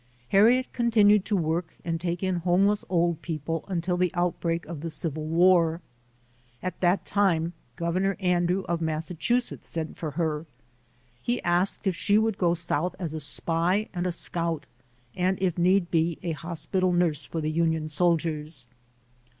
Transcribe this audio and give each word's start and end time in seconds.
Harriet 0.29 0.65
continued 0.73 1.25
to 1.25 1.35
work 1.37 1.75
and 1.85 2.01
take 2.01 2.23
in 2.23 2.37
homeless 2.37 2.83
old 2.89 3.21
people 3.21 3.63
until 3.67 3.97
the 3.97 4.09
outbreak 4.15 4.65
of 4.65 4.81
the 4.81 4.89
Civil 4.89 5.25
War. 5.25 5.79
At 6.63 6.81
that 6.81 7.05
time, 7.05 7.53
Governor 7.75 8.17
Andrew 8.19 8.61
of 8.63 8.79
Massachu 8.81 9.39
setts 9.39 9.67
sent 9.69 9.97
for 9.99 10.09
her. 10.09 10.47
He 11.21 11.39
asked 11.43 11.85
if 11.85 11.95
she 11.95 12.17
would 12.17 12.39
go 12.39 12.55
South 12.55 12.95
as 12.97 13.13
a 13.13 13.19
spy 13.19 13.89
and 13.93 14.07
a 14.07 14.11
scout, 14.11 14.65
and 15.15 15.39
if 15.39 15.59
need 15.59 15.91
be, 15.91 16.17
a 16.23 16.31
hospital 16.31 16.91
nurse 16.91 17.27
for 17.27 17.39
the 17.39 17.51
Union 17.51 17.87
soldiers. 17.87 18.65